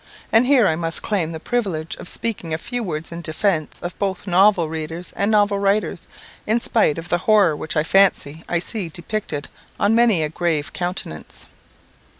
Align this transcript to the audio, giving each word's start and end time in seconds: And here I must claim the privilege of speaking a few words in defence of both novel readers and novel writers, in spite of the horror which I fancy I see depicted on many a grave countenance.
And 0.31 0.47
here 0.47 0.65
I 0.67 0.75
must 0.75 1.03
claim 1.03 1.31
the 1.31 1.39
privilege 1.39 1.95
of 1.97 2.07
speaking 2.09 2.55
a 2.55 2.57
few 2.57 2.81
words 2.81 3.11
in 3.11 3.21
defence 3.21 3.79
of 3.83 3.95
both 3.99 4.25
novel 4.25 4.67
readers 4.67 5.13
and 5.15 5.29
novel 5.29 5.59
writers, 5.59 6.07
in 6.47 6.59
spite 6.59 6.97
of 6.97 7.09
the 7.09 7.19
horror 7.29 7.55
which 7.55 7.77
I 7.77 7.83
fancy 7.83 8.43
I 8.49 8.57
see 8.57 8.89
depicted 8.89 9.47
on 9.79 9.93
many 9.93 10.23
a 10.23 10.29
grave 10.29 10.73
countenance. 10.73 11.45